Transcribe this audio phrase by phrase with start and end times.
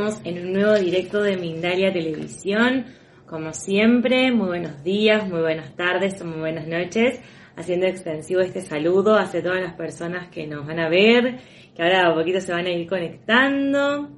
[0.00, 2.86] En un nuevo directo de Mindalia Televisión.
[3.26, 7.20] Como siempre, muy buenos días, muy buenas tardes o muy buenas noches.
[7.54, 11.40] Haciendo extensivo este saludo hacia todas las personas que nos van a ver,
[11.76, 14.08] que ahora a poquito se van a ir conectando.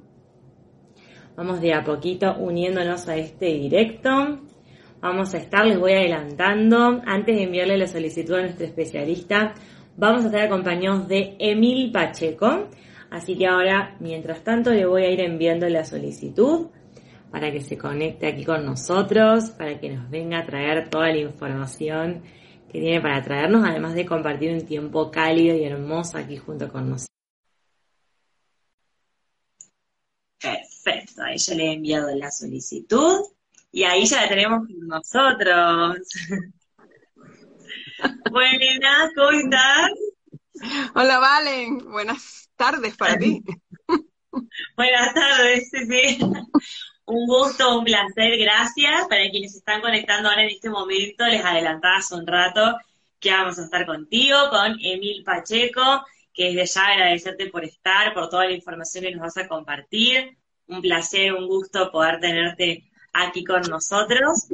[1.35, 4.39] Vamos de a poquito uniéndonos a este directo.
[5.01, 9.53] Vamos a estar, les voy adelantando, antes de enviarle la solicitud a nuestro especialista,
[9.97, 12.69] vamos a estar acompañados de Emil Pacheco.
[13.13, 16.71] Así que ahora, mientras tanto, le voy a ir enviando la solicitud
[17.31, 21.19] para que se conecte aquí con nosotros, para que nos venga a traer toda la
[21.19, 22.23] información
[22.71, 26.89] que tiene para traernos, además de compartir un tiempo cálido y hermoso aquí junto con
[26.89, 27.15] nosotros.
[30.41, 33.19] Perfecto, ahí ya le he enviado la solicitud
[33.71, 35.97] y ahí ya la tenemos con nosotros.
[38.31, 39.91] Buenas, ¿cómo estás?
[40.95, 41.77] Hola, Valen.
[41.91, 43.41] Buenas tardes para ti.
[44.77, 46.19] Buenas tardes, sí, sí.
[47.05, 49.07] Un gusto, un placer, gracias.
[49.07, 52.77] Para quienes están conectando ahora en este momento, les adelantaba hace un rato
[53.19, 58.13] que vamos a estar contigo, con Emil Pacheco, que es de ya agradecerte por estar,
[58.13, 60.37] por toda la información que nos vas a compartir.
[60.67, 64.47] Un placer, un gusto poder tenerte aquí con nosotros.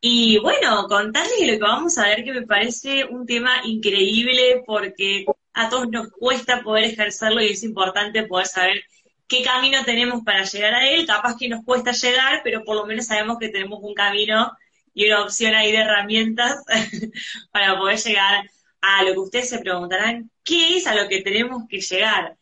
[0.00, 5.26] Y bueno, contarles lo que vamos a ver que me parece un tema increíble porque
[5.52, 8.82] a todos nos cuesta poder ejercerlo y es importante poder saber
[9.26, 11.06] qué camino tenemos para llegar a él.
[11.06, 14.52] Capaz que nos cuesta llegar, pero por lo menos sabemos que tenemos un camino
[14.94, 16.62] y una opción ahí de herramientas
[17.52, 18.50] para poder llegar
[18.80, 22.36] a lo que ustedes se preguntarán, ¿qué es a lo que tenemos que llegar?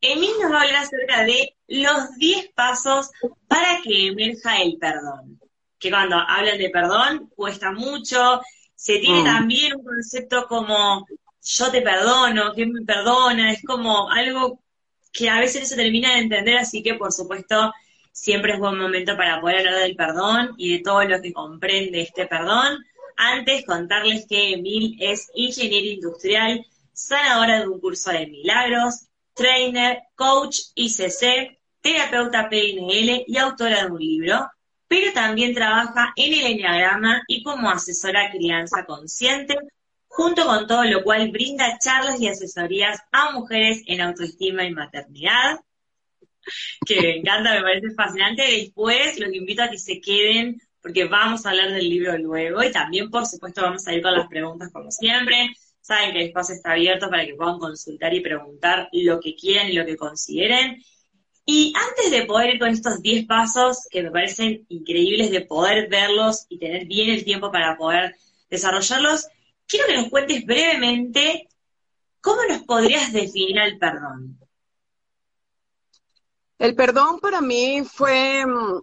[0.00, 3.10] Emil nos va a hablar acerca de los 10 pasos
[3.46, 5.38] para que emerja el perdón.
[5.78, 8.40] Que cuando hablan de perdón cuesta mucho,
[8.74, 9.24] se tiene Mm.
[9.24, 11.06] también un concepto como
[11.42, 13.52] yo te perdono, ¿quién me perdona?
[13.52, 14.60] Es como algo
[15.12, 17.72] que a veces no se termina de entender, así que por supuesto
[18.12, 22.02] siempre es buen momento para poder hablar del perdón y de todo lo que comprende
[22.02, 22.78] este perdón.
[23.16, 30.58] Antes contarles que Emil es ingeniero industrial, sanadora de un curso de milagros, trainer, coach
[30.74, 34.50] ICC, terapeuta PNL y autora de un libro,
[34.86, 39.56] pero también trabaja en el Enneagrama y como asesora crianza consciente,
[40.10, 45.60] junto con todo lo cual brinda charlas y asesorías a mujeres en autoestima y maternidad,
[46.84, 48.42] que me encanta, me parece fascinante.
[48.42, 52.72] Después los invito a que se queden porque vamos a hablar del libro luego y
[52.72, 55.50] también, por supuesto, vamos a ir con las preguntas como siempre.
[55.80, 59.68] Saben que el espacio está abierto para que puedan consultar y preguntar lo que quieran
[59.68, 60.82] y lo que consideren.
[61.46, 65.88] Y antes de poder ir con estos 10 pasos que me parecen increíbles de poder
[65.88, 68.16] verlos y tener bien el tiempo para poder
[68.48, 69.28] desarrollarlos,
[69.70, 71.48] quiero que nos cuentes brevemente
[72.20, 74.38] cómo nos podrías definir al perdón.
[76.58, 78.82] El perdón para mí fue mm,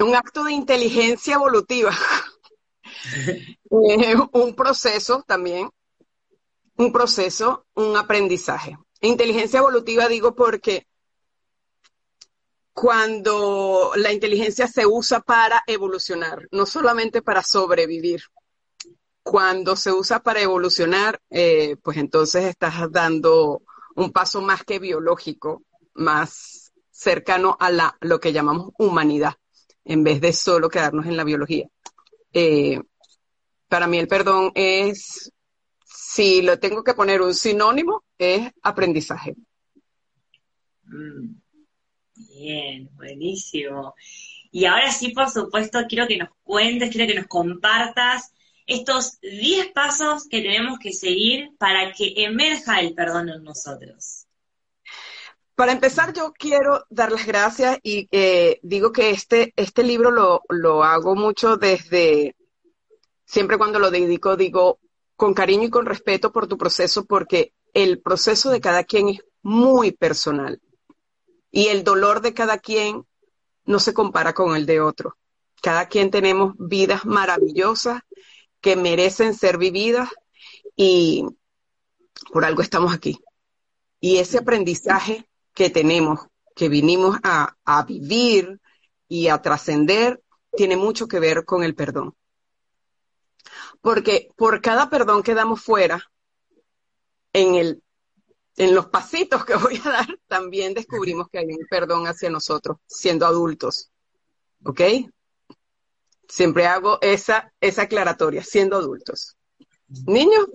[0.00, 1.92] un acto de inteligencia evolutiva,
[3.70, 5.68] Eh, un proceso también,
[6.76, 8.78] un proceso, un aprendizaje.
[9.00, 10.86] Inteligencia evolutiva digo porque
[12.72, 18.22] cuando la inteligencia se usa para evolucionar, no solamente para sobrevivir.
[19.30, 23.60] Cuando se usa para evolucionar, eh, pues entonces estás dando
[23.94, 29.34] un paso más que biológico, más cercano a la, lo que llamamos humanidad,
[29.84, 31.68] en vez de solo quedarnos en la biología.
[32.32, 32.80] Eh,
[33.68, 35.30] para mí el perdón es,
[35.84, 39.36] si lo tengo que poner un sinónimo, es aprendizaje.
[40.84, 41.34] Mm,
[42.14, 43.94] Bien, buenísimo.
[44.50, 48.32] Y ahora sí, por supuesto, quiero que nos cuentes, quiero que nos compartas
[48.68, 54.26] estos 10 pasos que tenemos que seguir para que emerja el perdón en nosotros.
[55.54, 60.42] Para empezar, yo quiero dar las gracias y eh, digo que este, este libro lo,
[60.50, 62.36] lo hago mucho desde,
[63.24, 64.78] siempre cuando lo dedico, digo
[65.16, 69.24] con cariño y con respeto por tu proceso, porque el proceso de cada quien es
[69.42, 70.60] muy personal.
[71.50, 73.04] Y el dolor de cada quien
[73.64, 75.16] no se compara con el de otro.
[75.62, 78.02] Cada quien tenemos vidas maravillosas
[78.60, 80.08] que merecen ser vividas
[80.76, 81.24] y
[82.32, 83.18] por algo estamos aquí.
[84.00, 86.20] Y ese aprendizaje que tenemos,
[86.54, 88.60] que vinimos a, a vivir
[89.08, 90.22] y a trascender,
[90.52, 92.14] tiene mucho que ver con el perdón.
[93.80, 96.02] Porque por cada perdón que damos fuera,
[97.32, 97.82] en, el,
[98.56, 102.78] en los pasitos que voy a dar, también descubrimos que hay un perdón hacia nosotros,
[102.86, 103.90] siendo adultos.
[104.64, 104.80] ¿Ok?
[106.28, 109.36] Siempre hago esa, esa aclaratoria, siendo adultos.
[110.06, 110.46] Niños,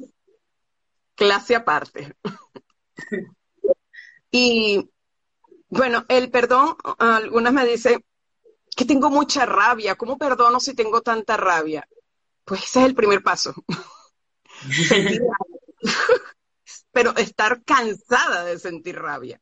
[1.15, 2.15] clase aparte.
[4.31, 4.89] y
[5.69, 8.05] bueno, el perdón, algunas me dicen
[8.75, 9.95] que tengo mucha rabia.
[9.95, 11.87] ¿Cómo perdono si tengo tanta rabia?
[12.45, 13.53] Pues ese es el primer paso.
[16.91, 19.41] Pero estar cansada de sentir rabia.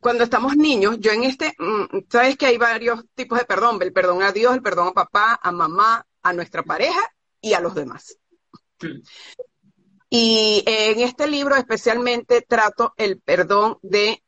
[0.00, 3.92] Cuando estamos niños, yo en este, mm, sabes que hay varios tipos de perdón, el
[3.92, 7.00] perdón a Dios, el perdón a papá, a mamá, a nuestra pareja
[7.40, 8.16] y a los demás.
[10.10, 14.22] Y en este libro especialmente trato el perdón de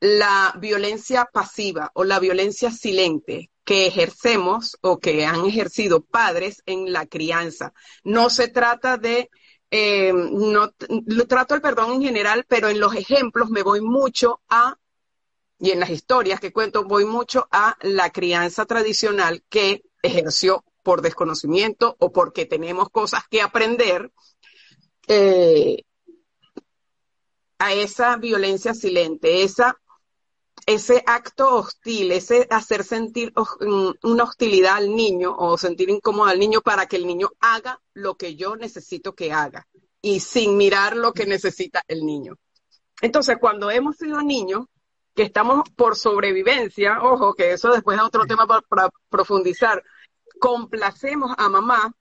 [0.00, 6.92] la violencia pasiva o la violencia silente que ejercemos o que han ejercido padres en
[6.92, 7.72] la crianza.
[8.02, 9.30] No se trata de,
[9.74, 10.70] eh, no,
[11.06, 14.76] lo trato el perdón en general, pero en los ejemplos me voy mucho a,
[15.58, 21.00] y en las historias que cuento, voy mucho a la crianza tradicional que ejerció por
[21.00, 24.12] desconocimiento o porque tenemos cosas que aprender.
[25.08, 25.82] Eh,
[27.58, 29.80] a esa violencia silente, esa
[30.66, 36.38] ese acto hostil, ese hacer sentir mm, una hostilidad al niño o sentir incómodo al
[36.38, 39.66] niño para que el niño haga lo que yo necesito que haga
[40.00, 42.36] y sin mirar lo que necesita el niño.
[43.00, 44.66] Entonces, cuando hemos sido niños,
[45.14, 49.82] que estamos por sobrevivencia, ojo, que eso después es otro tema para, para profundizar,
[50.40, 51.94] complacemos a mamá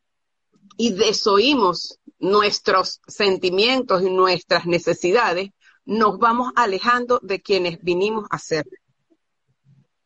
[0.78, 5.50] y desoímos nuestros sentimientos y nuestras necesidades,
[5.92, 8.66] nos vamos alejando de quienes vinimos a ser.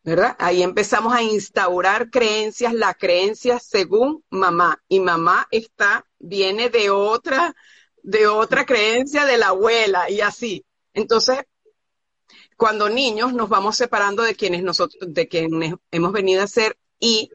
[0.03, 0.35] ¿Verdad?
[0.39, 4.81] Ahí empezamos a instaurar creencias, la creencia según mamá.
[4.87, 7.55] Y mamá está, viene de otra,
[8.01, 10.65] de otra creencia de la abuela y así.
[10.93, 11.43] Entonces,
[12.57, 17.29] cuando niños nos vamos separando de quienes nosotros, de quienes hemos venido a ser y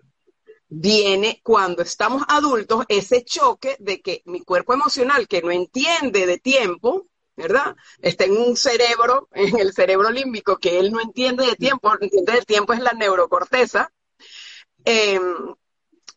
[0.68, 6.38] viene cuando estamos adultos ese choque de que mi cuerpo emocional que no entiende de
[6.38, 7.09] tiempo,
[7.40, 7.76] ¿verdad?
[8.00, 12.32] Está en un cerebro, en el cerebro límbico, que él no entiende de tiempo, entiende
[12.32, 13.92] de tiempo es la neurocorteza.
[14.84, 15.54] Em,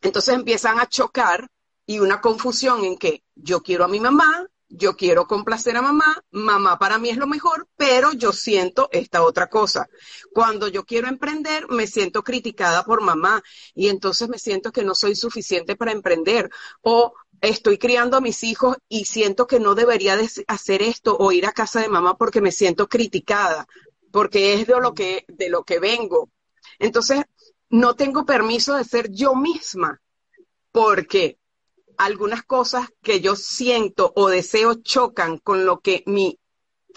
[0.01, 1.47] entonces empiezan a chocar
[1.85, 6.23] y una confusión en que yo quiero a mi mamá, yo quiero complacer a mamá,
[6.31, 9.87] mamá para mí es lo mejor, pero yo siento esta otra cosa.
[10.33, 13.43] Cuando yo quiero emprender, me siento criticada por mamá
[13.75, 16.49] y entonces me siento que no soy suficiente para emprender.
[17.43, 20.17] Estoy criando a mis hijos y siento que no debería
[20.47, 23.67] hacer esto o ir a casa de mamá porque me siento criticada,
[24.11, 26.29] porque es de lo que, de lo que vengo.
[26.79, 27.23] Entonces,
[27.69, 30.01] no tengo permiso de ser yo misma,
[30.71, 31.37] porque
[31.97, 36.39] algunas cosas que yo siento o deseo chocan con lo que mi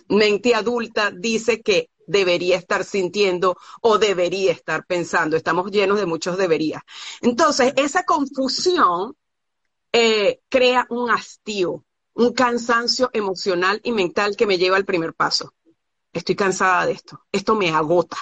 [0.09, 5.37] mente adulta dice que debería estar sintiendo o debería estar pensando.
[5.37, 6.83] Estamos llenos de muchos deberías.
[7.21, 9.17] Entonces, esa confusión
[9.99, 15.55] eh, crea un hastío, un cansancio emocional y mental que me lleva al primer paso.
[16.13, 17.25] Estoy cansada de esto.
[17.33, 18.19] Esto me agota.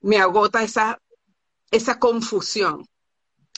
[0.00, 0.98] Me agota esa,
[1.70, 2.88] esa confusión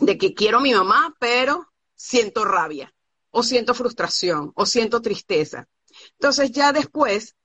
[0.01, 2.93] de que quiero a mi mamá, pero siento rabia,
[3.31, 5.69] o siento frustración, o siento tristeza.
[6.15, 7.37] Entonces ya después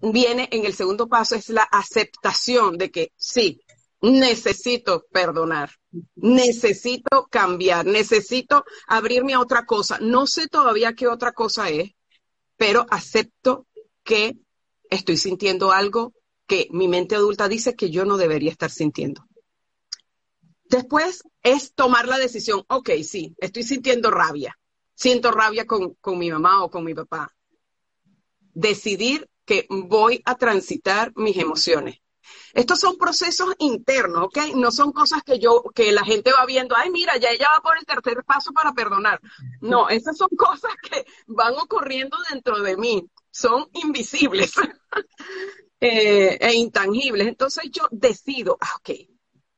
[0.00, 3.60] viene en el segundo paso, es la aceptación de que sí,
[4.00, 5.70] necesito perdonar,
[6.14, 9.98] necesito cambiar, necesito abrirme a otra cosa.
[10.00, 11.90] No sé todavía qué otra cosa es,
[12.56, 13.66] pero acepto
[14.04, 14.36] que
[14.90, 16.12] estoy sintiendo algo
[16.46, 19.26] que mi mente adulta dice que yo no debería estar sintiendo.
[20.64, 24.58] Después es tomar la decisión, ok, sí, estoy sintiendo rabia,
[24.94, 27.34] siento rabia con, con mi mamá o con mi papá.
[28.52, 32.00] Decidir que voy a transitar mis emociones
[32.54, 34.38] estos son procesos internos, ¿ok?
[34.54, 37.62] No son cosas que yo, que la gente va viendo, ay, mira, ya ella va
[37.62, 39.20] por el tercer paso para perdonar.
[39.60, 44.52] No, esas son cosas que van ocurriendo dentro de mí, son invisibles
[45.80, 47.26] eh, e intangibles.
[47.28, 48.90] Entonces yo decido, ah, ok,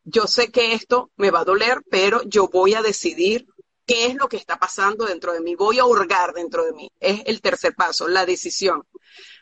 [0.04, 3.46] yo sé que esto me va a doler, pero yo voy a decidir
[3.86, 6.90] qué es lo que está pasando dentro de mí, voy a hurgar dentro de mí.
[7.00, 8.84] Es el tercer paso, la decisión.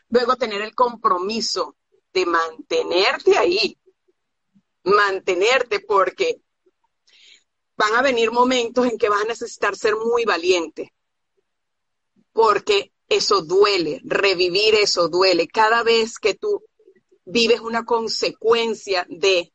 [0.09, 1.75] Luego tener el compromiso
[2.13, 3.77] de mantenerte ahí,
[4.83, 6.41] mantenerte porque
[7.77, 10.93] van a venir momentos en que vas a necesitar ser muy valiente,
[12.33, 15.47] porque eso duele, revivir eso duele.
[15.47, 16.63] Cada vez que tú
[17.25, 19.53] vives una consecuencia de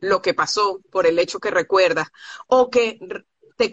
[0.00, 2.08] lo que pasó por el hecho que recuerdas
[2.46, 2.98] o que
[3.56, 3.70] te,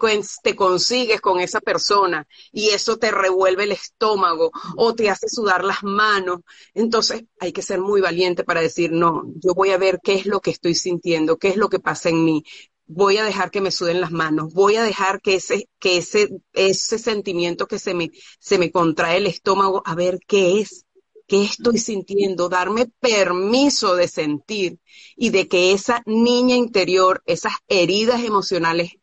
[0.55, 5.83] consigues con esa persona y eso te revuelve el estómago o te hace sudar las
[5.83, 6.41] manos.
[6.73, 10.25] Entonces hay que ser muy valiente para decir, no, yo voy a ver qué es
[10.25, 12.43] lo que estoy sintiendo, qué es lo que pasa en mí.
[12.85, 16.29] Voy a dejar que me suden las manos, voy a dejar que ese, que ese,
[16.53, 18.09] ese sentimiento que se me,
[18.39, 20.85] se me contrae el estómago, a ver qué es,
[21.29, 24.79] qué estoy sintiendo, darme permiso de sentir
[25.15, 28.93] y de que esa niña interior, esas heridas emocionales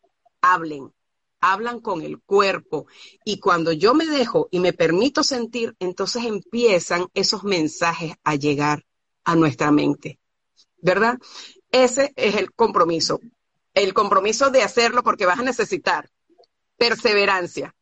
[0.41, 0.93] hablen,
[1.39, 2.87] hablan con el cuerpo.
[3.25, 8.85] Y cuando yo me dejo y me permito sentir, entonces empiezan esos mensajes a llegar
[9.23, 10.19] a nuestra mente.
[10.79, 11.17] ¿Verdad?
[11.71, 13.19] Ese es el compromiso.
[13.73, 16.09] El compromiso de hacerlo porque vas a necesitar
[16.77, 17.75] perseverancia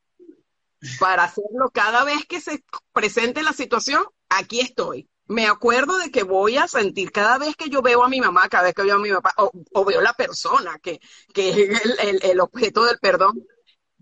[0.99, 5.09] para hacerlo cada vez que se presente la situación, aquí estoy.
[5.27, 8.47] Me acuerdo de que voy a sentir cada vez que yo veo a mi mamá,
[8.47, 10.99] cada vez que veo a mi papá, o, veo la persona que,
[11.33, 13.43] que es el, el objeto del perdón,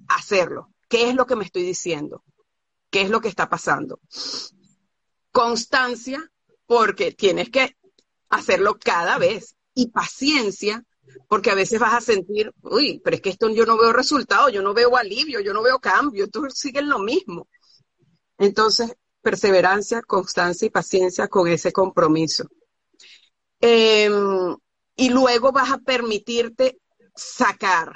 [0.08, 0.70] hacerlo.
[0.90, 2.24] ¿Qué es lo que me estoy diciendo?
[2.90, 4.00] ¿Qué es lo que está pasando?
[5.32, 6.30] Constancia,
[6.66, 7.76] porque tienes que
[8.30, 9.56] hacerlo cada vez.
[9.76, 10.84] Y paciencia,
[11.28, 14.50] porque a veces vas a sentir, uy, pero es que esto yo no veo resultado,
[14.50, 17.48] yo no veo alivio, yo no veo cambio, tú sigues lo mismo.
[18.38, 22.46] Entonces, perseverancia, constancia y paciencia con ese compromiso.
[23.60, 24.56] Em,
[24.96, 26.80] y luego vas a permitirte
[27.16, 27.94] sacar,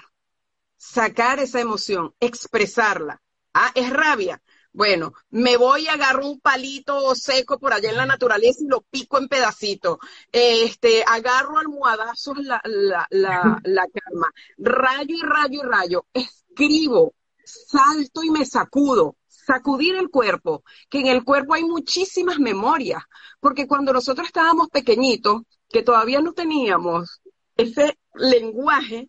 [0.78, 3.22] sacar esa emoción, expresarla.
[3.54, 4.42] Ah, es rabia.
[4.72, 8.82] Bueno, me voy a agarrar un palito seco por allá en la naturaleza y lo
[8.82, 9.98] pico en pedacitos.
[10.32, 14.32] Este, agarro almohadazos la, la, la, la calma.
[14.58, 16.06] Rayo y rayo y rayo.
[16.14, 23.02] Escribo, salto y me sacudo sacudir el cuerpo, que en el cuerpo hay muchísimas memorias,
[23.40, 27.22] porque cuando nosotros estábamos pequeñitos, que todavía no teníamos
[27.56, 29.08] ese lenguaje,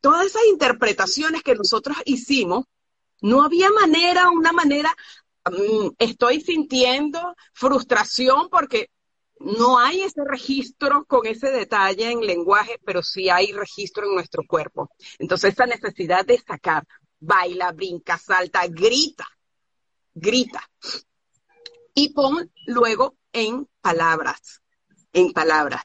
[0.00, 2.64] todas esas interpretaciones que nosotros hicimos,
[3.20, 4.94] no había manera, una manera,
[5.44, 7.20] mm, estoy sintiendo
[7.52, 8.88] frustración porque
[9.40, 14.42] no hay ese registro con ese detalle en lenguaje, pero sí hay registro en nuestro
[14.46, 14.90] cuerpo.
[15.18, 16.84] Entonces, esa necesidad de sacar,
[17.18, 19.26] baila, brinca, salta, grita,
[20.20, 20.68] grita.
[21.94, 24.62] Y pon luego en palabras,
[25.12, 25.84] en palabras.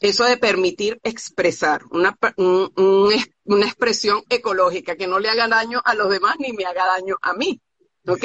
[0.00, 6.10] Eso de permitir expresar una, una expresión ecológica que no le haga daño a los
[6.10, 7.60] demás ni me haga daño a mí.
[8.08, 8.24] ¿Ok?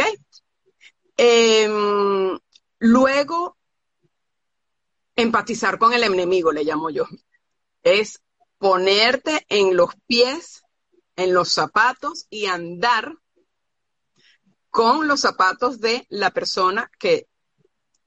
[1.18, 2.40] Em,
[2.80, 3.58] luego,
[5.16, 7.06] empatizar con el enemigo, le llamo yo.
[7.84, 8.22] Es
[8.58, 10.64] ponerte en los pies,
[11.16, 13.14] en los zapatos y andar
[14.78, 17.26] con los zapatos de la persona que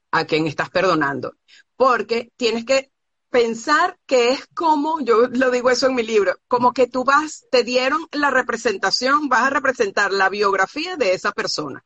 [0.09, 1.33] a quien estás perdonando.
[1.75, 2.93] Porque tienes que
[3.29, 7.43] pensar que es como, yo lo digo eso en mi libro, como que tú vas,
[7.51, 11.83] te dieron la representación, vas a representar la biografía de esa persona.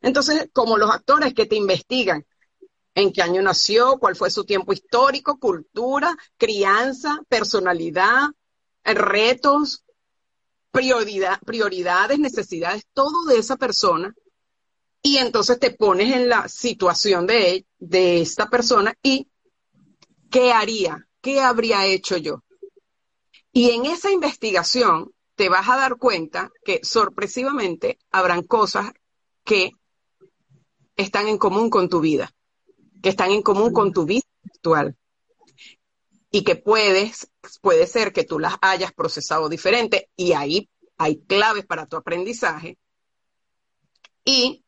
[0.00, 2.24] Entonces, como los actores que te investigan,
[2.94, 8.28] en qué año nació, cuál fue su tiempo histórico, cultura, crianza, personalidad,
[8.84, 9.82] retos,
[10.70, 14.14] prioridad, prioridades, necesidades, todo de esa persona,
[15.08, 19.26] y entonces te pones en la situación de, de esta persona y
[20.30, 21.08] ¿qué haría?
[21.22, 22.44] ¿Qué habría hecho yo?
[23.50, 28.92] Y en esa investigación te vas a dar cuenta que sorpresivamente habrán cosas
[29.44, 29.70] que
[30.94, 32.30] están en común con tu vida,
[33.02, 34.94] que están en común con tu vida actual.
[36.30, 37.30] Y que puedes,
[37.62, 42.76] puede ser que tú las hayas procesado diferente y ahí hay claves para tu aprendizaje.
[44.22, 44.66] Y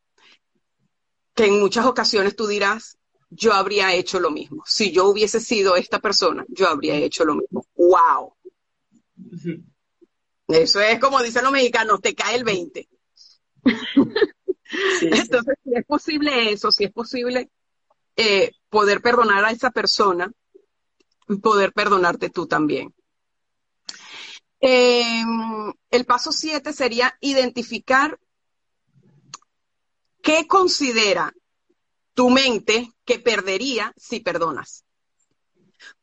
[1.40, 2.98] que en muchas ocasiones tú dirás,
[3.30, 4.62] yo habría hecho lo mismo.
[4.66, 7.64] Si yo hubiese sido esta persona, yo habría hecho lo mismo.
[7.76, 8.34] ¡Wow!
[10.48, 12.86] Eso es como dicen los mexicanos, te cae el 20.
[15.00, 17.50] Entonces, si es posible eso, si es posible
[18.16, 20.30] eh, poder perdonar a esa persona,
[21.42, 22.94] poder perdonarte tú también.
[24.60, 28.20] Em, el paso 7 sería identificar
[30.30, 31.34] ¿Qué considera
[32.14, 34.84] tu mente que perdería si perdonas?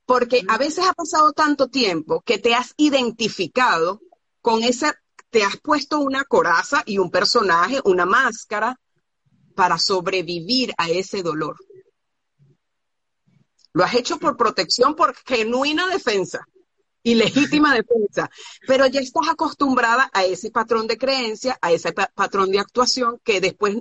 [0.06, 4.02] Porque a veces ha pasado tanto tiempo que te has identificado
[4.42, 8.78] con esa, te has puesto una coraza y un personaje, una máscara,
[9.56, 11.56] para sobrevivir a ese dolor.
[13.72, 16.46] Lo has hecho por protección, por genuina defensa
[17.02, 18.30] y legítima defensa,
[18.68, 23.40] pero ya estás acostumbrada a ese patrón de creencia, a ese patrón de actuación que
[23.40, 23.78] después,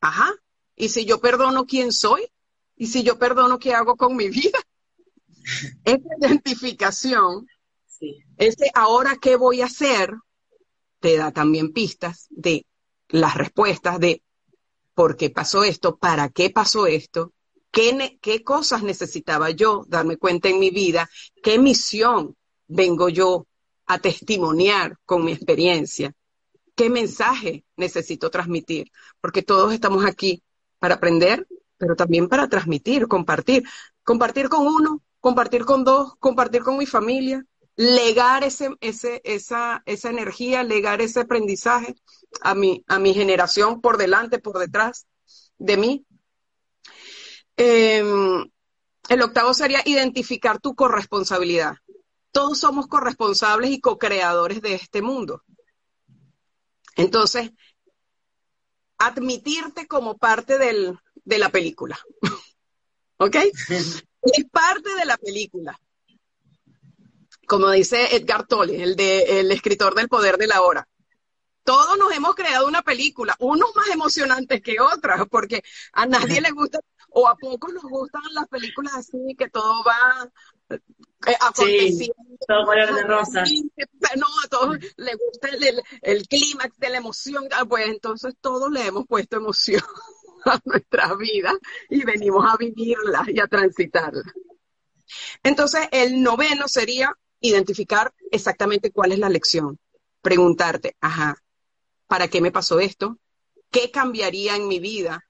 [0.00, 0.34] ajá,
[0.76, 2.30] y si yo perdono quién soy,
[2.76, 4.58] y si yo perdono qué hago con mi vida.
[5.84, 7.46] Esa identificación,
[8.36, 10.14] ese ahora qué voy a hacer,
[11.00, 12.66] te da también pistas de
[13.08, 14.22] las respuestas de
[14.94, 17.32] por qué pasó esto, para qué pasó esto,
[17.70, 21.08] qué, qué cosas necesitaba yo darme cuenta en mi vida,
[21.42, 23.46] qué misión vengo yo
[23.86, 26.12] a testimoniar con mi experiencia?
[26.80, 28.90] ¿Qué mensaje necesito transmitir?
[29.20, 30.42] Porque todos estamos aquí
[30.78, 31.46] para aprender,
[31.76, 33.64] pero también para transmitir, compartir.
[34.02, 37.44] Compartir con uno, compartir con dos, compartir con mi familia,
[37.76, 41.96] legar ese, ese, esa, esa energía, legar ese aprendizaje
[42.40, 45.06] a mi, a mi generación por delante, por detrás
[45.58, 46.06] de mí.
[47.58, 48.50] Em,
[49.10, 51.74] el octavo sería identificar tu corresponsabilidad
[52.32, 55.42] todos somos corresponsables y co-creadores de este mundo.
[57.00, 57.50] Entonces,
[58.98, 61.98] admitirte como parte del, de la película.
[63.16, 63.36] ¿Ok?
[63.36, 64.04] Es
[64.50, 65.78] parte de la película.
[67.46, 70.86] Como dice Edgar Tolle, el, de, el escritor del poder de la hora.
[71.64, 76.50] Todos nos hemos creado una película, unos más emocionantes que otras, porque a nadie le
[76.50, 76.80] gusta,
[77.10, 80.30] o a pocos nos gustan las películas así, que todo va
[81.54, 82.10] Sí,
[82.46, 83.44] todo color de rosa.
[84.16, 87.46] No, a todos les gusta el, el, clímax de la emoción.
[87.52, 89.82] Ah, pues entonces todos le hemos puesto emoción
[90.46, 91.52] a nuestra vida
[91.90, 94.32] y venimos a vivirla y a transitarla.
[95.42, 99.78] Entonces, el noveno sería identificar exactamente cuál es la lección.
[100.22, 101.36] Preguntarte, ajá,
[102.06, 103.18] ¿para qué me pasó esto?
[103.70, 105.24] ¿Qué cambiaría en mi vida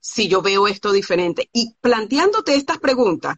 [0.00, 1.48] si yo veo esto diferente?
[1.52, 3.36] Y planteándote estas preguntas,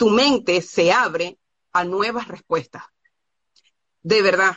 [0.00, 1.38] tu mente se abre
[1.72, 2.84] a nuevas respuestas.
[4.00, 4.56] De verdad,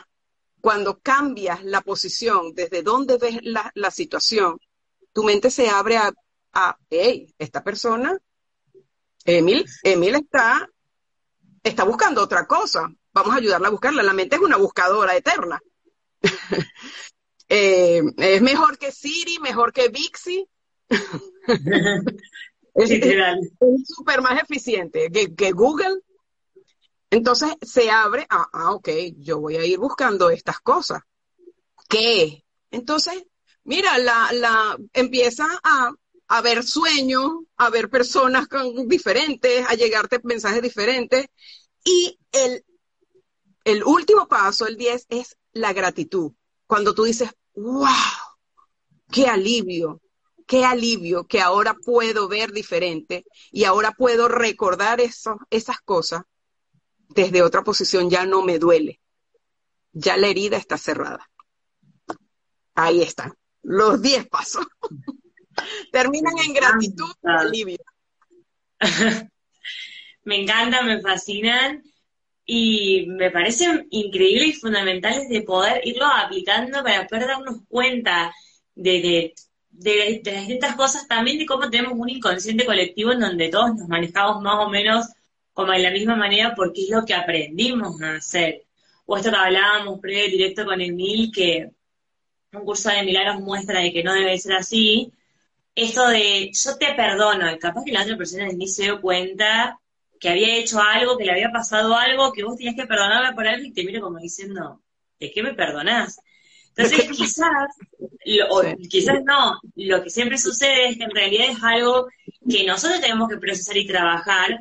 [0.62, 4.58] cuando cambias la posición desde donde ves la, situación,
[5.12, 6.10] tu mente se abre a,
[6.54, 8.18] a, hey, esta persona,
[9.26, 10.66] Emil, Emil está,
[11.62, 12.90] está buscando otra cosa.
[13.12, 14.02] Vamos a ayudarla a buscarla.
[14.02, 15.60] La mente es una buscadora eterna.
[17.46, 20.48] Eh, es mejor que Siri, mejor que Bixi.
[22.74, 26.00] Es súper más eficiente que, Google.
[27.10, 31.02] Entonces se abre, ah, ah, ok, yo voy a ir buscando estas cosas.
[31.88, 32.44] ¿Qué?
[32.72, 33.24] Entonces,
[33.62, 35.92] mira, la, la empieza a,
[36.26, 41.26] a ver sueños, a ver personas con, diferentes, a llegarte mensajes diferentes.
[41.84, 42.64] Y el,
[43.62, 46.32] el último paso, el 10, es la gratitud.
[46.66, 47.86] Cuando tú dices, wow,
[49.12, 50.00] qué alivio,
[50.46, 56.22] qué alivio que ahora puedo ver diferente y ahora puedo recordar eso, esas cosas
[57.08, 59.00] desde otra posición, ya no me duele.
[59.92, 61.30] Ya la herida está cerrada.
[62.74, 64.66] Ahí están, los 10 pasos.
[65.92, 67.78] Terminan en gratitud y alivio.
[70.24, 71.84] me encantan, me fascinan
[72.44, 78.34] y me parecen increíbles y fundamentales de poder irlo aplicando para poder darnos cuenta
[78.74, 79.34] de, de,
[79.82, 84.42] las distintas cosas, también de cómo tenemos un inconsciente colectivo en donde todos nos manejamos
[84.42, 85.06] más o menos
[85.52, 88.64] como de la misma manera porque es lo que aprendimos a hacer.
[89.06, 91.70] O esto que hablábamos previo directo con Emil, que
[92.52, 95.12] un curso de milagros muestra de que no debe ser así,
[95.74, 99.80] esto de yo te perdono, y capaz que la otra persona ni se dio cuenta
[100.20, 103.46] que había hecho algo, que le había pasado algo, que vos tenías que perdonarla por
[103.46, 104.80] algo y te mira como diciendo,
[105.20, 106.18] ¿de qué me perdonás?
[106.76, 107.68] Entonces, quizás,
[108.50, 112.08] o quizás no, lo que siempre sucede es que en realidad es algo
[112.48, 114.60] que nosotros tenemos que procesar y trabajar,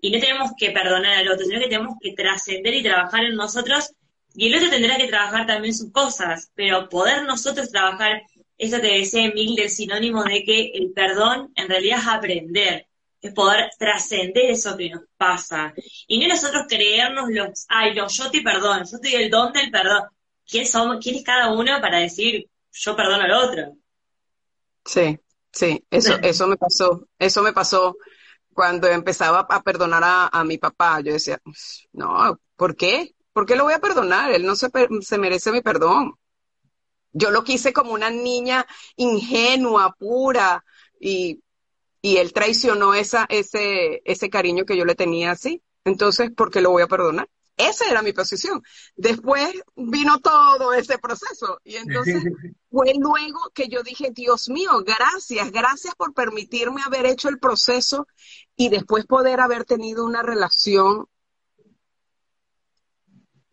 [0.00, 3.34] y no tenemos que perdonar al otro, sino que tenemos que trascender y trabajar en
[3.34, 3.92] nosotros,
[4.34, 8.22] y el otro tendrá que trabajar también sus cosas, pero poder nosotros trabajar,
[8.56, 12.86] eso que decía Emil, del sinónimo de que el perdón en realidad es aprender,
[13.20, 15.74] es poder trascender eso que nos pasa,
[16.06, 19.52] y no nosotros creernos los, ay, no, yo te perdono, yo te doy el don
[19.52, 20.04] del perdón,
[20.48, 23.76] quién somos, quién es cada uno para decir yo perdono al otro.
[24.84, 25.18] Sí,
[25.52, 27.96] sí, eso, eso me pasó, eso me pasó
[28.54, 31.00] cuando empezaba a perdonar a, mi papá.
[31.00, 31.40] Yo decía,
[31.92, 33.14] no, ¿por qué?
[33.32, 34.32] ¿Por qué lo voy a perdonar?
[34.32, 34.68] Él no se,
[35.02, 36.14] se merece mi perdón.
[37.12, 40.64] Yo lo quise como una niña ingenua, pura,
[41.00, 41.42] y,
[42.00, 45.62] y él traicionó esa, ese, ese cariño que yo le tenía así.
[45.84, 47.28] Entonces, ¿por qué lo voy a perdonar?
[47.58, 48.62] Esa era mi posición.
[48.96, 52.22] Después vino todo ese proceso y entonces
[52.70, 58.06] fue luego que yo dije, Dios mío, gracias, gracias por permitirme haber hecho el proceso
[58.56, 61.06] y después poder haber tenido una relación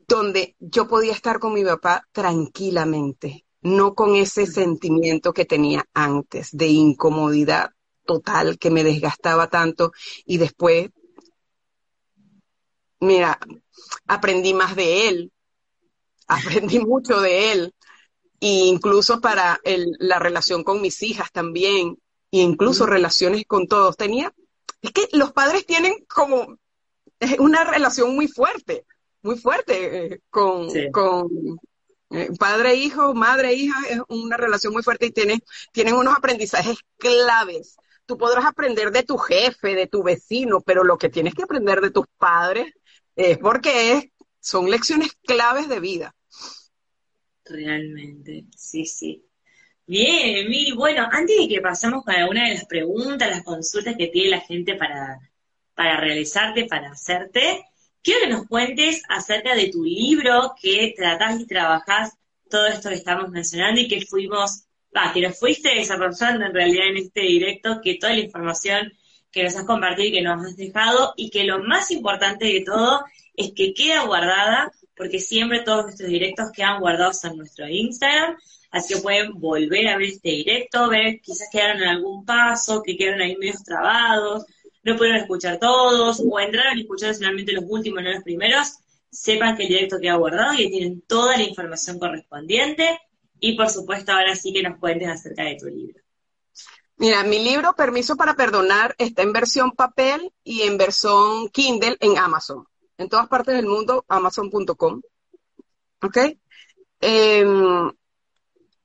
[0.07, 6.49] donde yo podía estar con mi papá tranquilamente, no con ese sentimiento que tenía antes
[6.51, 7.71] de incomodidad
[8.05, 9.91] total que me desgastaba tanto
[10.25, 10.89] y después,
[13.05, 13.39] mira,
[14.07, 15.31] aprendí más de él,
[16.27, 17.73] aprendí mucho de él,
[18.41, 21.97] e incluso para la relación con mis hijas también,
[22.31, 23.95] e incluso relaciones con todos.
[23.95, 24.33] Tenía,
[24.81, 26.57] es que los padres tienen como
[27.39, 28.85] una relación muy fuerte
[29.25, 31.29] muy fuerte eh, con, con
[32.11, 36.77] eh, padre, hijo, madre, hija, es una relación muy fuerte y tiene, tienen unos aprendizajes
[36.97, 37.75] claves.
[38.05, 41.81] Tú podrás aprender de tu jefe, de tu vecino, pero lo que tienes que aprender
[41.81, 42.71] de tus padres
[43.15, 46.15] es porque son lecciones claves de vida.
[47.45, 49.23] Realmente, sí, sí.
[49.88, 54.08] Bien, Miri, bueno, antes de que pasemos con alguna de las preguntas, las consultas que
[54.08, 55.19] tiene la gente para,
[55.75, 57.65] para realizarte, para hacerte,
[58.06, 62.13] Quiero que nos cuentes acerca de tu libro que tratás y trabajás
[62.51, 66.89] todo esto que estamos mencionando y que fuimos, ah, que nos fuiste desarrollando en realidad
[66.89, 68.93] en este directo, que toda la información
[69.36, 72.62] que nos has compartido y que nos has dejado y que lo más importante de
[72.62, 73.04] todo
[73.36, 78.38] es que queda guardada porque siempre todos nuestros directos quedan guardados en nuestro Instagram,
[78.71, 82.95] así que pueden volver a ver este directo, ver quizás quedaron en algún paso, que
[82.95, 84.45] quedaron ahí medios trabados,
[84.84, 88.78] no pudieron escuchar todos o entraron y escucharon solamente los últimos, no los primeros,
[89.12, 93.02] sepan que el directo queda guardado y tienen toda la información correspondiente.
[93.41, 96.04] Y por supuesto, ahora sí que nos cuentes acerca de tu libro.
[96.97, 102.17] Mira, mi libro Permiso para Perdonar está en versión papel y en versión Kindle en
[102.17, 102.65] Amazon.
[102.97, 105.01] En todas partes del mundo, amazon.com.
[106.01, 106.17] ¿Ok?
[107.01, 107.91] Em,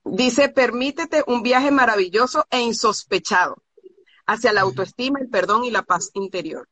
[0.03, 3.63] dice, permítete un viaje maravilloso e insospechado
[4.25, 6.67] hacia la autoestima, el perdón y la paz interior.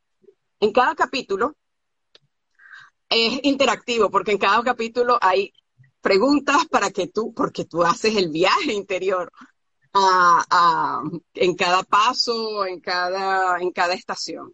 [0.59, 1.55] En cada capítulo
[3.07, 5.53] es interactivo porque en cada capítulo hay
[6.01, 9.31] preguntas para que tú, porque tú haces el viaje interior
[11.33, 14.53] en cada paso, en cada, en cada estación.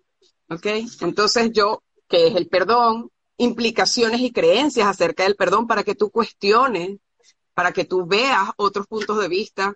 [0.49, 0.65] ¿Ok?
[1.01, 6.09] Entonces yo, que es el perdón, implicaciones y creencias acerca del perdón para que tú
[6.09, 6.97] cuestiones,
[7.53, 9.75] para que tú veas otros puntos de vista,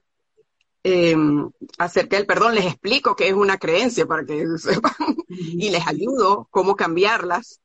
[0.81, 4.93] Em, acerca del perdón, les explico qué es una creencia para que sepan
[5.27, 7.59] y les ayudo cómo cambiarlas.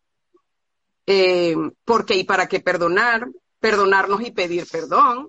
[1.06, 1.54] Eh,
[1.84, 3.28] porque y para qué perdonar,
[3.60, 5.28] perdonarnos y pedir perdón,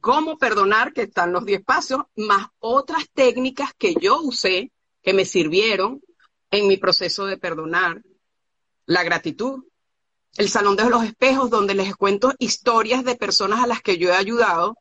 [0.00, 5.24] cómo perdonar, que están los diez pasos, más otras técnicas que yo usé, que me
[5.24, 6.02] sirvieron
[6.50, 8.02] en mi proceso de perdonar,
[8.86, 9.64] la gratitud,
[10.36, 14.10] el salón de los espejos, donde les cuento historias de personas a las que yo
[14.10, 14.76] he ayudado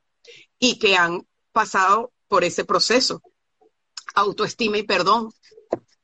[0.58, 3.22] y que han pasado por ese proceso.
[4.16, 5.32] Autoestima y perdón,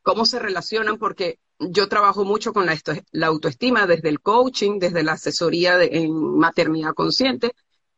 [0.02, 2.78] cómo se relacionan, porque yo trabajo mucho con la,
[3.12, 7.54] la autoestima desde el coaching, desde la asesoría de, en maternidad consciente.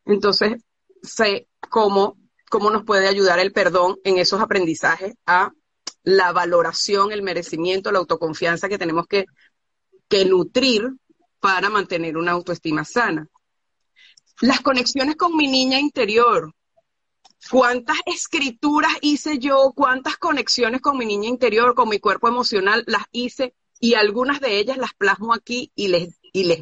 [0.05, 0.63] Entonces,
[1.07, 2.17] sé cómo,
[2.49, 5.51] cómo nos puede ayudar el perdón en esos aprendizajes a
[6.03, 9.25] la valoración, el merecimiento, la autoconfianza que tenemos que,
[10.07, 10.89] que nutrir
[11.39, 13.27] para mantener una autoestima sana.
[14.41, 16.53] Las conexiones con mi niña interior,
[17.49, 23.03] cuántas escrituras hice yo, cuántas conexiones con mi niña interior, con mi cuerpo emocional, las
[23.11, 26.61] hice y algunas de ellas las plasmo aquí y les, y les,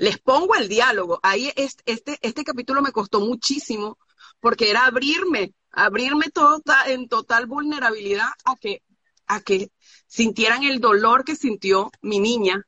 [0.00, 1.20] les pongo el diálogo.
[1.22, 3.98] Ahí este, este, este capítulo me costó muchísimo
[4.40, 8.82] porque era abrirme, abrirme tota, en total vulnerabilidad a que,
[9.26, 9.70] a que
[10.06, 12.66] sintieran el dolor que sintió mi niña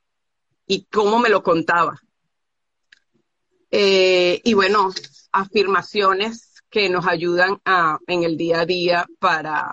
[0.66, 1.98] y cómo me lo contaba.
[3.70, 4.90] Eh, y bueno,
[5.32, 9.72] afirmaciones que nos ayudan a, en el día a día para,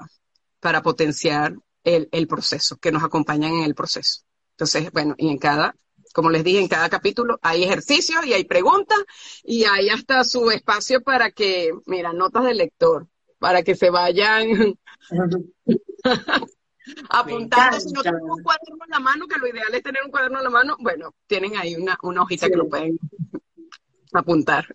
[0.61, 4.21] para potenciar el, el proceso, que nos acompañan en el proceso.
[4.51, 5.75] Entonces, bueno, y en cada,
[6.13, 8.99] como les dije, en cada capítulo hay ejercicios y hay preguntas
[9.43, 14.77] y hay hasta su espacio para que, mira, notas del lector, para que se vayan
[17.09, 17.79] apuntando.
[17.79, 20.39] Si no tienen un cuaderno en la mano, que lo ideal es tener un cuaderno
[20.39, 22.99] en la mano, bueno, tienen ahí una, una hojita que lo pueden
[24.13, 24.65] apuntar.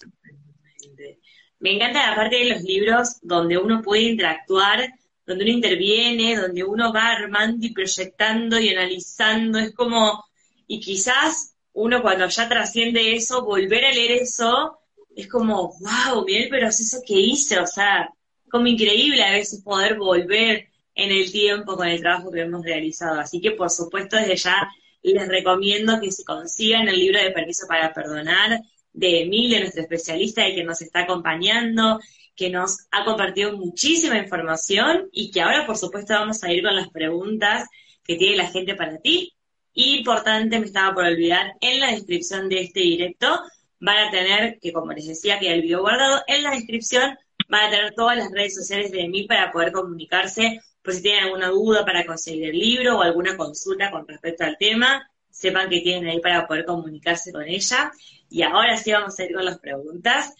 [1.58, 4.92] Me encanta la parte de los libros donde uno puede interactuar,
[5.26, 9.58] donde uno interviene, donde uno va armando y proyectando y analizando.
[9.58, 10.24] Es como,
[10.66, 14.78] y quizás uno cuando ya trasciende eso, volver a leer eso,
[15.16, 18.10] es como, wow, bien pero es eso que hice, o sea,
[18.50, 23.18] como increíble a veces poder volver en el tiempo con el trabajo que hemos realizado.
[23.20, 24.68] Así que, por supuesto, desde ya
[25.02, 28.60] les recomiendo que se consigan el libro de Permiso para Perdonar
[28.92, 31.98] de Emilia, nuestra especialista y que nos está acompañando,
[32.36, 36.74] que nos ha compartido muchísima información y que ahora, por supuesto, vamos a ir con
[36.74, 37.68] las preguntas
[38.04, 39.34] que tiene la gente para ti.
[39.74, 43.40] Importante, me estaba por olvidar, en la descripción de este directo
[43.80, 47.66] van a tener, que como les decía, que el video guardado, en la descripción van
[47.66, 51.48] a tener todas las redes sociales de mí para poder comunicarse por si tienen alguna
[51.48, 56.08] duda para conseguir el libro o alguna consulta con respecto al tema, sepan que tienen
[56.08, 57.90] ahí para poder comunicarse con ella.
[58.28, 60.34] Y ahora sí vamos a ir con las preguntas.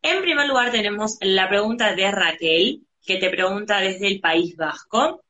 [0.00, 5.24] En primer lugar tenemos la pregunta de Raquel, que te pregunta desde el País Vasco.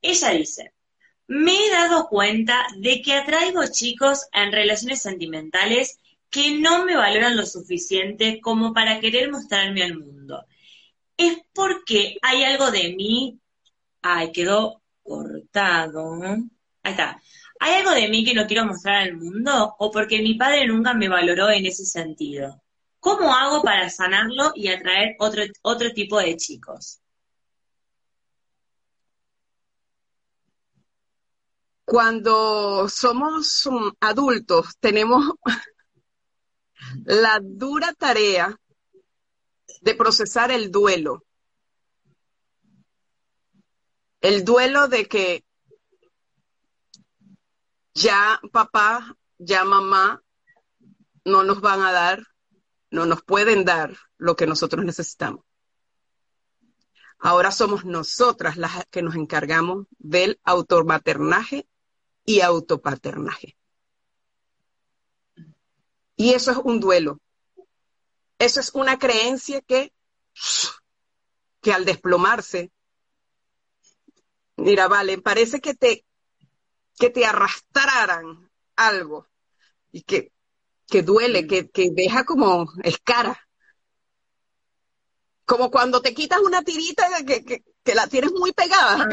[0.00, 0.72] Ella dice,
[1.28, 5.98] me he dado cuenta de que atraigo chicos en relaciones sentimentales
[6.30, 10.44] que no me valoran lo suficiente como para querer mostrarme al mundo.
[11.16, 13.40] ¿Es porque hay algo de mí
[14.08, 16.20] Ay, quedó cortado.
[16.84, 17.20] Ahí está.
[17.58, 20.94] ¿Hay algo de mí que no quiero mostrar al mundo o porque mi padre nunca
[20.94, 22.62] me valoró en ese sentido?
[23.00, 27.00] ¿Cómo hago para sanarlo y atraer otro, otro tipo de chicos?
[31.86, 33.66] Cuando somos
[34.00, 35.34] adultos tenemos
[37.04, 38.54] la dura tarea
[39.80, 41.26] de procesar el duelo
[44.26, 45.44] el duelo de que
[47.94, 50.20] ya papá, ya mamá
[51.24, 52.26] no nos van a dar,
[52.90, 55.44] no nos pueden dar lo que nosotros necesitamos.
[57.18, 61.68] Ahora somos nosotras las que nos encargamos del automaternaje
[62.26, 63.56] y autopaternaje.
[66.16, 67.20] Y eso es un duelo.
[68.38, 69.94] Eso es una creencia que,
[71.62, 72.70] que al desplomarse
[74.56, 76.04] Mira, vale, parece que te,
[76.98, 79.28] que te arrastraran algo
[79.92, 80.32] y que,
[80.86, 83.38] que duele, que, que deja como escara.
[85.44, 89.06] Como cuando te quitas una tirita que, que, que la tienes muy pegada.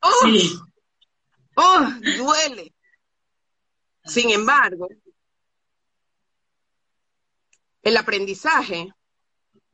[0.00, 0.10] Ah.
[1.56, 1.86] ¡Oh!
[2.16, 2.72] Duele.
[4.04, 4.88] Sin embargo,
[7.82, 8.92] el aprendizaje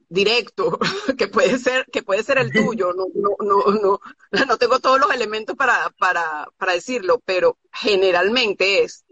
[0.09, 0.79] directo,
[1.18, 5.01] que puede ser, que puede ser el tuyo, no, no, no, no, no tengo todos
[5.01, 9.05] los elementos para, para, para decirlo, pero generalmente es,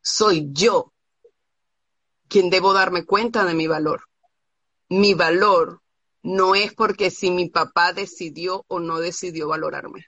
[0.00, 0.92] soy yo
[2.28, 4.04] quien debo darme cuenta de mi valor.
[4.88, 5.80] Mi valor
[6.22, 10.06] no es porque si mi papá decidió o no decidió valorarme.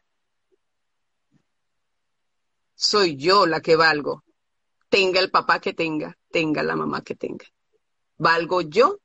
[2.77, 4.23] Soy yo la que valgo.
[4.89, 7.47] Tenga el papá que tenga, tenga la mamá que tenga.
[8.19, 9.01] Valgo yo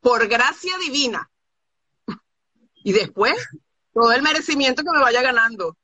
[0.00, 1.30] por gracia divina.
[2.74, 3.34] Y después,
[3.92, 5.76] todo el merecimiento que me vaya ganando,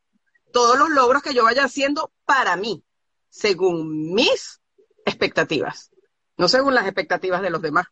[0.52, 2.84] todos los logros que yo vaya haciendo para mí,
[3.28, 4.60] según mis
[5.06, 5.90] expectativas,
[6.36, 7.86] no según las expectativas de los demás,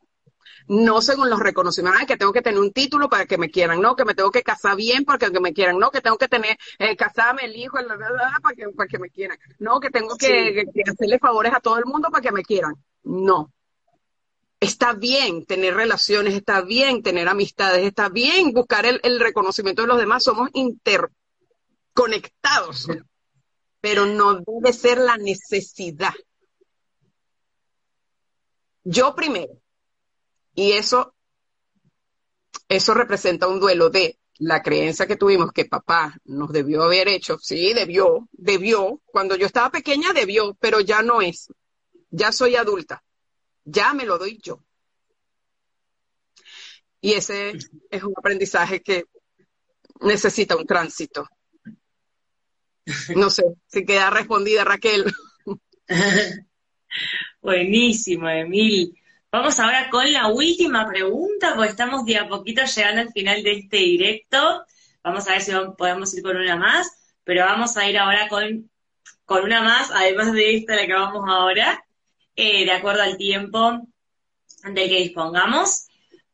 [0.69, 3.97] no según los reconocimientos, que tengo que tener un título para que me quieran, no,
[3.97, 6.57] que me tengo que casar bien para que me quieran, no, que tengo que tener,
[6.79, 7.79] eh, casarme el hijo,
[8.43, 11.85] para que, para que me quieran, no, que tengo que hacerle favores a todo el
[11.85, 12.75] mundo para que me quieran.
[13.03, 13.51] No,
[14.61, 19.99] está bien tener relaciones, está bien tener amistades, está bien buscar el, reconocimiento de los
[19.99, 22.87] demás, somos interconectados,
[23.81, 26.15] pero no debe ser la necesidad.
[28.85, 29.60] Yo primero,
[30.61, 31.15] y eso,
[32.69, 37.39] eso representa un duelo de la creencia que tuvimos que papá nos debió haber hecho,
[37.39, 41.49] sí, debió, debió, cuando yo estaba pequeña debió, pero ya no es,
[42.11, 43.03] ya soy adulta
[43.65, 44.63] ya me lo doy yo.
[47.01, 47.57] Y ese
[47.91, 49.05] es un aprendizaje que
[50.01, 51.29] necesita un tránsito.
[53.15, 55.05] No sé si queda respondida Raquel.
[57.43, 59.00] Buenísimo, Emil.
[59.33, 63.53] Vamos ahora con la última pregunta, porque estamos de a poquito llegando al final de
[63.53, 64.65] este directo.
[65.05, 68.69] Vamos a ver si podemos ir con una más, pero vamos a ir ahora con,
[69.25, 71.85] con una más, además de esta, la que vamos ahora.
[72.35, 73.81] Eh, de acuerdo al tiempo
[74.65, 75.87] del que dispongamos.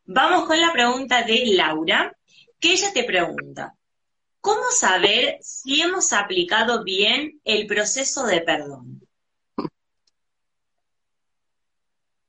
[0.04, 2.16] Vamos con la pregunta de Laura,
[2.60, 3.74] que ella te pregunta,
[4.40, 9.05] ¿cómo saber si hemos aplicado bien el proceso de perdón?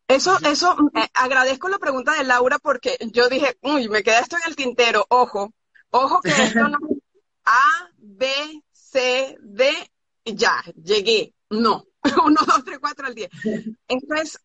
[0.07, 4.37] Eso, eso, eh, agradezco la pregunta de Laura porque yo dije, uy, me queda esto
[4.37, 5.53] en el tintero, ojo,
[5.89, 6.77] ojo que esto no
[7.45, 8.27] A, B,
[8.71, 9.91] C, D,
[10.25, 11.33] ya, llegué.
[11.49, 11.85] No,
[12.25, 13.29] uno, dos, tres, cuatro al diez.
[13.87, 14.39] Esto es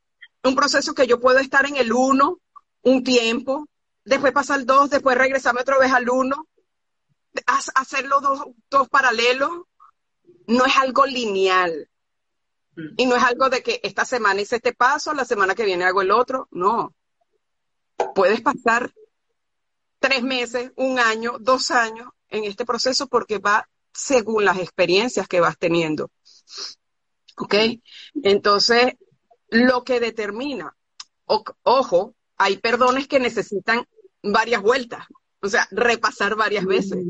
[0.44, 2.38] un proceso que yo puedo estar en el uno
[2.82, 3.68] un tiempo,
[4.04, 6.48] después pasa al dos, después regresarme otra vez al uno,
[7.74, 9.50] hacerlo dos, dos paralelos
[10.46, 11.88] no es algo lineal.
[12.76, 12.94] Mm.
[12.96, 15.84] Y no es algo de que esta semana hice este paso, la semana que viene
[15.84, 16.48] hago el otro.
[16.50, 16.94] No.
[18.14, 18.92] Puedes pasar
[19.98, 25.40] tres meses, un año, dos años en este proceso porque va según las experiencias que
[25.40, 26.10] vas teniendo.
[27.36, 27.54] ¿Ok?
[28.22, 28.94] Entonces,
[29.48, 30.74] lo que determina,
[31.26, 33.86] ojo, hay perdones que necesitan
[34.22, 35.06] varias vueltas,
[35.40, 37.04] o sea, repasar varias veces.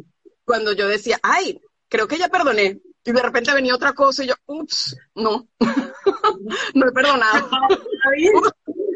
[0.44, 4.28] Cuando yo decía, ay, creo que ya perdoné, y de repente venía otra cosa y
[4.28, 5.48] yo, ups, no,
[6.74, 7.50] no he perdonado.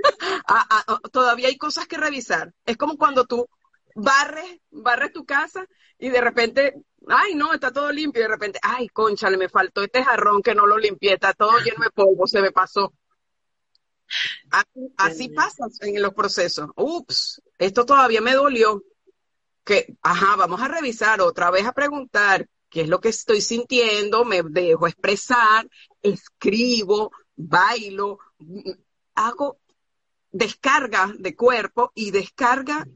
[0.48, 2.52] Ah, ah, oh, todavía hay cosas que revisar.
[2.64, 3.48] Es como cuando tú
[3.94, 5.66] barres, barres tu casa
[5.98, 6.74] y de repente,
[7.08, 8.20] ay, no, está todo limpio.
[8.20, 11.58] Y de repente, ay, conchale, me faltó este jarrón que no lo limpié, está todo
[11.58, 12.92] lleno de polvo, se me pasó.
[14.96, 16.70] Así, pasa en los procesos.
[16.76, 18.82] Ups, esto todavía me dolió.
[19.64, 24.24] Que, ajá, vamos a revisar otra vez a preguntar qué es lo que estoy sintiendo,
[24.24, 25.68] me dejo expresar,
[26.02, 28.18] escribo, bailo,
[29.14, 29.58] hago
[30.30, 32.86] descarga de cuerpo y descarga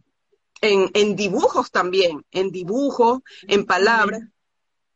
[0.61, 4.23] en, dibujos también, en dibujos, en palabras.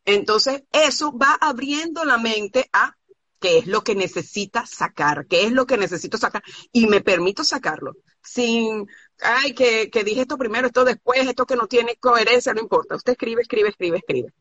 [0.05, 2.95] Entonces, eso va abriendo la mente a
[3.41, 7.45] qué es lo que necesita sacar, qué es lo que necesito sacar, y me permito
[7.45, 8.87] sacarlo, sin,
[9.21, 12.97] ay, que, que dije esto primero, esto después, esto que no tiene coherencia, no importa,
[12.97, 14.35] usted escribe, escribe, escribe, escribe.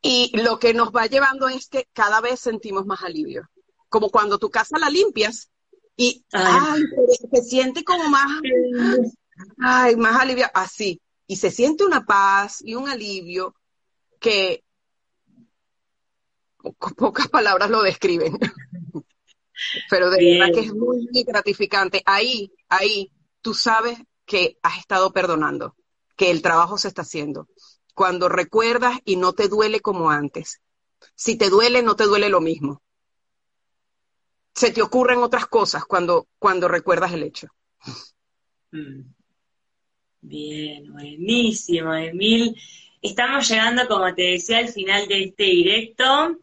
[0.00, 3.48] Y lo que nos va llevando es que cada vez sentimos más alivio,
[3.88, 5.50] como cuando tu casa la limpias
[5.96, 6.82] y ay,
[7.32, 8.40] se, siente como más,
[9.58, 13.54] ay, más alivio, así, y se siente una paz y un alivio
[14.20, 14.64] que
[16.96, 18.38] pocas palabras lo describen.
[19.90, 22.02] Pero de verdad que es muy, gratificante.
[22.06, 25.76] Ahí, ahí, tú sabes que has estado perdonando,
[26.16, 27.48] que el trabajo se está haciendo.
[27.94, 30.60] Cuando recuerdas y no te duele como antes.
[31.14, 32.82] Si te duele, no te duele lo mismo.
[34.54, 37.48] Se te ocurren otras cosas cuando, cuando recuerdas el hecho.
[38.70, 39.02] Mm.
[40.20, 42.56] Bien, buenísimo, Emil.
[43.02, 46.38] Estamos llegando, como te decía, al final de este directo,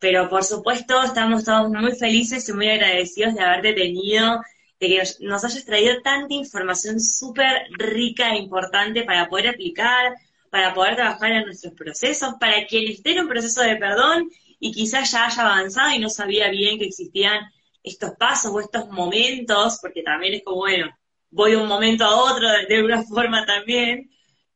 [0.00, 4.40] pero por supuesto estamos todos muy felices y muy agradecidos de haberte tenido,
[4.80, 10.16] de que nos hayas traído tanta información súper rica e importante para poder aplicar,
[10.54, 14.70] para poder trabajar en nuestros procesos, para quien esté en un proceso de perdón y
[14.70, 17.50] quizás ya haya avanzado y no sabía bien que existían
[17.82, 20.96] estos pasos o estos momentos, porque también es como, bueno,
[21.28, 24.12] voy de un momento a otro de, alguna forma también,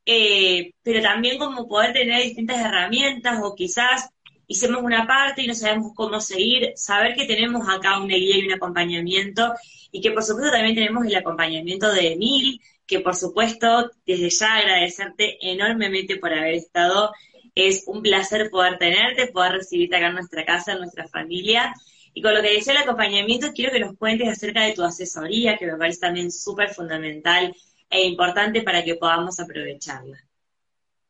[0.06, 4.08] eh, pero también como poder tener distintas herramientas o quizás
[4.46, 8.46] hicimos una parte y no sabemos cómo seguir, saber que tenemos acá una guía y
[8.46, 9.52] un acompañamiento
[9.90, 14.56] y que por supuesto también tenemos el acompañamiento de Emil, que por supuesto desde ya
[14.56, 17.12] agradecerte enormemente por haber estado.
[17.54, 21.74] Es un placer poder tenerte, poder recibirte acá en nuestra casa, en nuestra familia.
[22.14, 25.56] Y con lo que decía el acompañamiento, quiero que nos cuentes acerca de tu asesoría,
[25.58, 27.54] que me parece también súper fundamental
[27.90, 30.18] e importante para que podamos aprovecharla.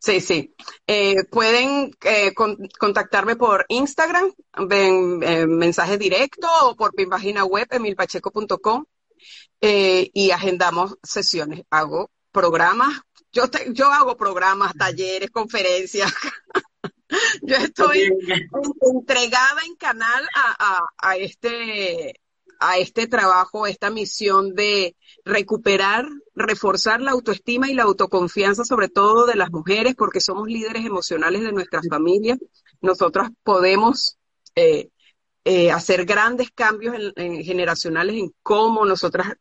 [0.01, 0.55] Sí, sí.
[0.87, 2.33] Eh, pueden eh,
[2.79, 4.33] contactarme por Instagram,
[4.67, 8.85] ven eh, mensaje directo o por mi página web, emilpacheco.com,
[9.61, 11.63] y agendamos sesiones.
[11.71, 13.01] Hago programas,
[13.33, 16.13] yo, yo hago programas, talleres, conferencias.
[17.43, 18.11] yo estoy
[18.81, 22.15] entregada en canal a este
[22.61, 28.89] a este trabajo, a esta misión de recuperar, reforzar la autoestima y la autoconfianza, sobre
[28.89, 32.39] todo de las mujeres, porque somos líderes emocionales de nuestras familias.
[32.81, 34.19] Nosotras podemos
[34.55, 34.91] eh,
[35.51, 39.33] eh, hacer grandes cambios generacionales en cómo nosotras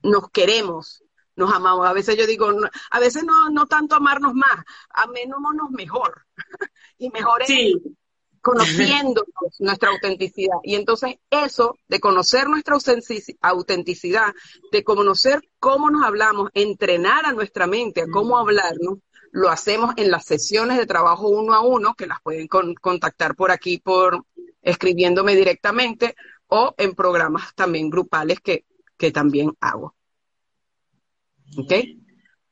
[0.00, 1.02] nos queremos,
[1.34, 1.88] nos amamos.
[1.88, 2.48] A veces yo digo,
[2.88, 6.24] a veces no, no tanto amarnos más, amémonos mejor.
[6.98, 7.48] y mejor es
[8.40, 9.24] conociendo
[9.58, 10.58] nuestra autenticidad.
[10.62, 12.76] Y entonces eso de conocer nuestra
[13.40, 14.32] autenticidad,
[14.70, 18.98] de conocer cómo nos hablamos, entrenar a nuestra mente a cómo hablarnos,
[19.32, 23.50] lo hacemos en las sesiones de trabajo uno a uno, que las pueden contactar por
[23.50, 24.24] aquí, por
[24.62, 26.14] escribiéndome directamente,
[26.48, 28.64] o en programas también grupales que,
[28.96, 29.94] que también hago.
[31.56, 31.72] ¿Ok?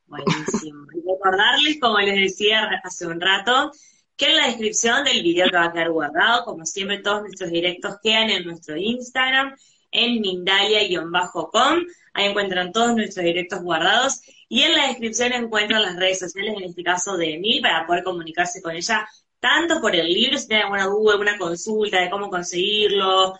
[0.06, 0.86] Buenísimo.
[0.86, 3.70] recordarles, como les decía hace un rato,
[4.16, 7.50] que en la descripción del video que va a quedar guardado, como siempre todos nuestros
[7.50, 9.54] directos quedan en nuestro Instagram,
[9.90, 11.84] en mindalia-com,
[12.14, 16.64] ahí encuentran todos nuestros directos guardados, y en la descripción encuentran las redes sociales, en
[16.64, 19.06] este caso de mí, para poder comunicarse con ella,
[19.40, 23.34] tanto por el libro, si tienen alguna duda, alguna consulta de cómo conseguirlo,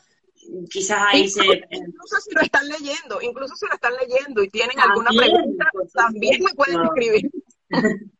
[0.71, 1.45] quizás ahí se...
[1.45, 6.43] Incluso si lo están leyendo, incluso si lo están leyendo y tienen alguna pregunta, también
[6.43, 7.31] me pueden escribir.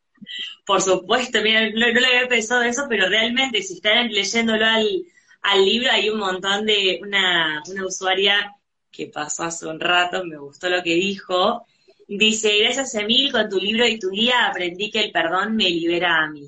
[0.67, 4.87] Por supuesto, mira, no, no le había pensado eso, pero realmente si están leyéndolo al,
[5.43, 8.55] al libro hay un montón de una, una usuaria
[8.91, 11.65] que pasó hace un rato, me gustó lo que dijo.
[12.07, 16.25] Dice, gracias Emil, con tu libro y tu guía aprendí que el perdón me libera
[16.25, 16.47] a mí.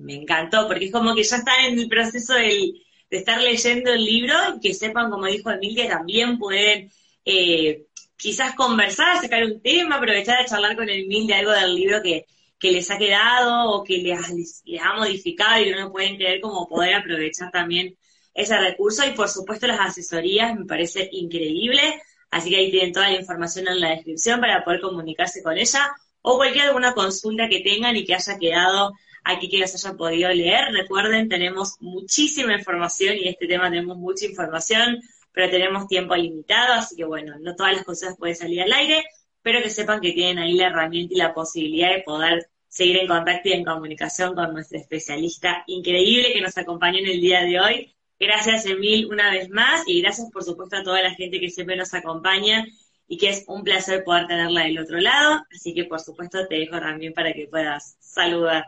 [0.00, 2.72] Me encantó, porque es como que ya están en el proceso de
[3.10, 6.90] estar leyendo el libro y que sepan, como dijo Emil, que también pueden
[7.24, 7.86] eh,
[8.16, 12.26] quizás conversar, sacar un tema, aprovechar de charlar con Emil de algo del libro que,
[12.58, 16.68] que les ha quedado o que les, les, ha modificado y no pueden creer como
[16.68, 17.96] poder aprovechar también
[18.34, 19.06] ese recurso.
[19.06, 23.68] Y por supuesto las asesorías me parece increíble, así que ahí tienen toda la información
[23.68, 25.90] en la descripción para poder comunicarse con ella
[26.22, 28.92] o cualquier alguna consulta que tengan y que haya quedado
[29.24, 30.72] aquí que les haya podido leer.
[30.72, 35.00] Recuerden, tenemos muchísima información y este tema tenemos mucha información,
[35.32, 39.04] pero tenemos tiempo limitado, así que bueno, no todas las cosas pueden salir al aire,
[39.42, 43.08] pero que sepan que tienen ahí la herramienta y la posibilidad de poder seguir en
[43.08, 47.60] contacto y en comunicación con nuestra especialista increíble que nos acompañó en el día de
[47.60, 51.48] hoy, Gracias, Emil, una vez más, y gracias, por supuesto, a toda la gente que
[51.48, 52.66] siempre nos acompaña
[53.08, 55.42] y que es un placer poder tenerla del otro lado.
[55.50, 58.66] Así que, por supuesto, te dejo también para que puedas saludar.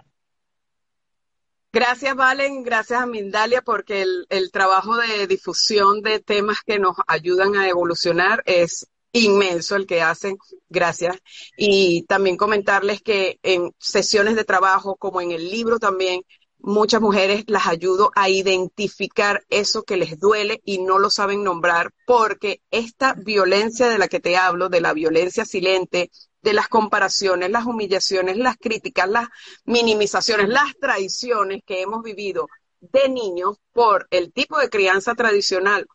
[1.74, 7.56] Gracias, Valen, gracias a Mindalia, porque el, trabajo de difusión de temas que nos ayudan
[7.56, 10.36] a evolucionar es inmenso el que hacen.
[10.68, 11.16] Gracias.
[11.56, 16.22] Y también comentarles que en sesiones de trabajo, como en el libro también,
[16.58, 21.90] muchas mujeres las ayudo a identificar eso que les duele y no lo saben nombrar
[22.06, 26.10] porque esta violencia de la que te hablo, de la violencia silente,
[26.42, 29.28] de las comparaciones, las humillaciones, las críticas, las
[29.64, 32.48] minimizaciones, las traiciones que hemos vivido
[32.80, 35.86] de niños por el tipo de crianza tradicional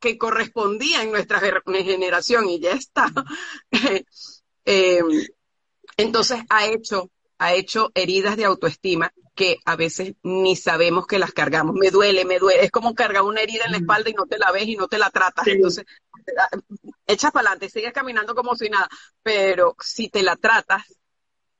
[0.00, 3.12] que correspondía en nuestra generación y ya está.
[4.64, 5.02] Eh,
[5.96, 7.10] entonces ha hecho
[7.42, 11.74] ha hecho heridas de autoestima que a veces ni sabemos que las cargamos.
[11.74, 12.64] Me duele, me duele.
[12.64, 14.88] Es como cargar una herida en la espalda y no te la ves y no
[14.88, 15.46] te la tratas.
[15.46, 15.84] Entonces,
[17.06, 18.88] echas para adelante, sigues caminando como si nada.
[19.22, 20.82] Pero si te la tratas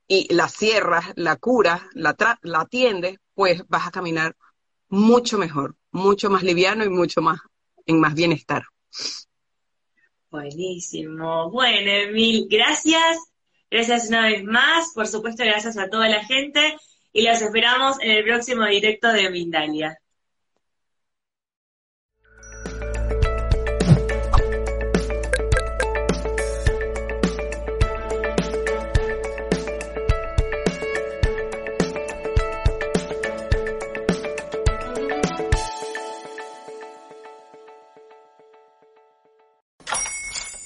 [0.07, 4.35] y la cierras, la curas, la, la atiendes, pues vas a caminar
[4.89, 7.39] mucho mejor, mucho más liviano y mucho más
[7.85, 8.63] en más bienestar.
[10.29, 11.49] Buenísimo.
[11.49, 13.17] Bueno, mil gracias.
[13.71, 16.77] Gracias una vez más, por supuesto, gracias a toda la gente
[17.13, 19.97] y los esperamos en el próximo directo de Mindalia.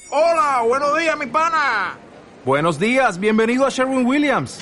[0.10, 1.98] Hola, buenos días, mi pana.
[2.46, 4.62] Buenos días, bienvenido a Sherwin Williams.